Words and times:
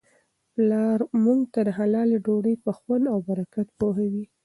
پلارموږ 0.53 1.41
ته 1.53 1.59
د 1.67 1.69
حلالې 1.79 2.17
ډوډی 2.25 2.55
په 2.65 2.71
خوند 2.77 3.05
او 3.13 3.17
برکت 3.29 3.67
پوهوي. 3.79 4.25